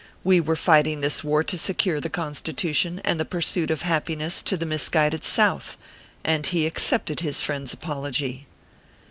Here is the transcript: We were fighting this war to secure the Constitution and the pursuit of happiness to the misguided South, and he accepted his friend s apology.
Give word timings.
We 0.23 0.41
were 0.41 0.55
fighting 0.55 1.01
this 1.01 1.23
war 1.23 1.43
to 1.43 1.59
secure 1.59 1.99
the 1.99 2.09
Constitution 2.09 3.01
and 3.05 3.19
the 3.19 3.23
pursuit 3.23 3.69
of 3.69 3.83
happiness 3.83 4.41
to 4.41 4.57
the 4.57 4.65
misguided 4.65 5.23
South, 5.23 5.77
and 6.23 6.43
he 6.47 6.65
accepted 6.65 7.19
his 7.19 7.43
friend 7.43 7.67
s 7.67 7.73
apology. 7.75 8.47